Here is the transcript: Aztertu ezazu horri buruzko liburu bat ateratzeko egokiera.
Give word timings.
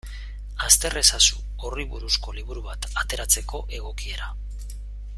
Aztertu 0.67 0.99
ezazu 1.01 1.43
horri 1.67 1.85
buruzko 1.93 2.33
liburu 2.39 2.65
bat 2.71 2.89
ateratzeko 3.05 3.63
egokiera. 3.81 4.35